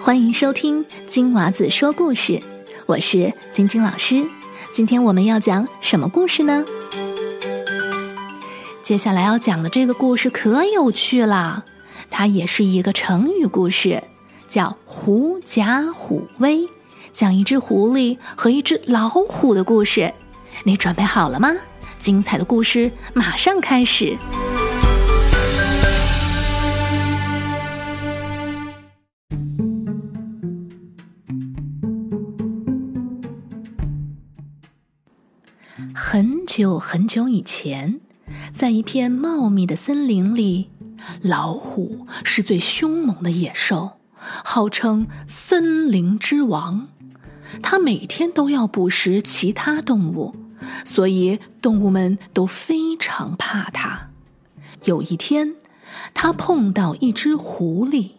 [0.00, 2.40] 欢迎收听金娃子说故事，
[2.86, 4.26] 我是晶晶老师。
[4.72, 6.64] 今天我们要讲什么故事呢？
[8.82, 11.66] 接下来要讲的这个故事可有趣了，
[12.10, 14.02] 它也是一个成语故事，
[14.48, 16.66] 叫“狐假虎威”，
[17.12, 20.14] 讲一只狐狸和一只老虎的故事。
[20.64, 21.50] 你准备好了吗？
[21.98, 24.16] 精彩的故事马上开始。
[35.94, 38.00] 很久很久以前，
[38.52, 40.70] 在一片茂密的森林里，
[41.22, 46.88] 老虎是最凶猛的野兽，号称森林之王。
[47.62, 50.34] 它每天都要捕食其他动物，
[50.84, 54.10] 所以动物们都非常怕它。
[54.84, 55.54] 有一天，
[56.12, 58.10] 它碰到一只狐狸，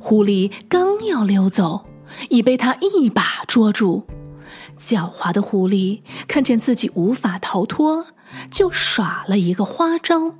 [0.00, 1.86] 狐狸刚要溜走，
[2.30, 4.06] 已被它一把捉住。
[4.78, 8.06] 狡猾的狐狸看见自己无法逃脱，
[8.50, 10.34] 就耍了一个花招。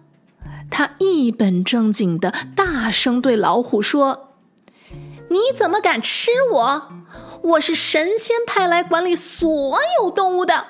[0.71, 4.35] 他一本正经的大声对老虎说
[5.31, 6.89] ：“你怎么敢吃我？
[7.43, 10.67] 我是神仙派来管理所有动物的，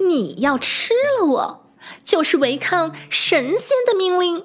[0.00, 1.66] 你要吃了我，
[2.04, 4.44] 就是违抗神仙的命令。”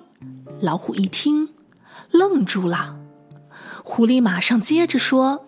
[0.61, 1.49] 老虎一听，
[2.11, 2.97] 愣住了。
[3.83, 5.47] 狐狸马上接着说。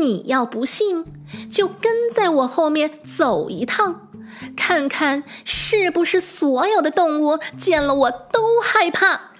[0.00, 1.04] 你要不信，
[1.50, 4.08] 就跟在我后面走一趟，
[4.56, 9.32] 看看是不是所有的动物见了我都害怕。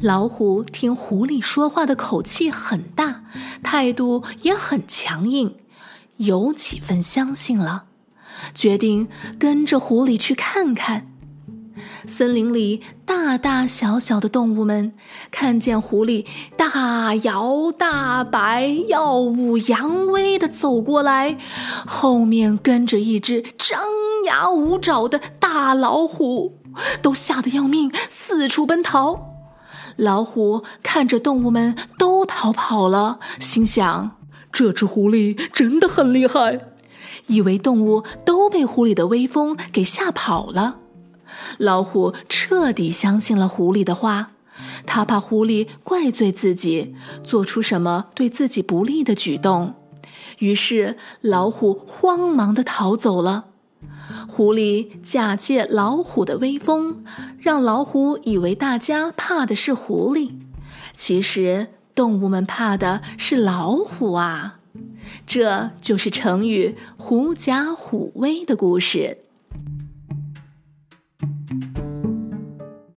[0.00, 3.24] 老虎听狐狸说话的口气很大，
[3.62, 5.56] 态度也很强硬，
[6.16, 7.84] 有几分相信了，
[8.54, 11.11] 决定跟着狐狸去看看。
[12.06, 14.92] 森林里大大小小的动物们
[15.30, 21.38] 看见狐狸大摇大摆、耀武扬威的走过来，
[21.86, 23.80] 后面跟着一只张
[24.26, 26.58] 牙舞爪的大老虎，
[27.00, 29.28] 都吓得要命，四处奔逃。
[29.96, 34.16] 老虎看着动物们都逃跑了，心想：
[34.50, 36.60] 这只狐狸真的很厉害，
[37.26, 40.78] 以为动物都被狐狸的威风给吓跑了。
[41.58, 44.32] 老虎彻底相信了狐狸的话，
[44.86, 46.94] 他怕狐狸怪罪自己，
[47.24, 49.74] 做出什么对自己不利的举动，
[50.38, 53.46] 于是老虎慌忙地逃走了。
[54.28, 57.04] 狐狸假借老虎的威风，
[57.38, 60.32] 让老虎以为大家怕的是狐狸，
[60.94, 64.60] 其实动物们怕的是老虎啊！
[65.26, 69.18] 这就是成语“狐假虎威”的故事。